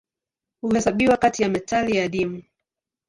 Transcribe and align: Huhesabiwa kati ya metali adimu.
Huhesabiwa 0.61 1.17
kati 1.17 1.43
ya 1.43 1.49
metali 1.49 1.99
adimu. 1.99 2.43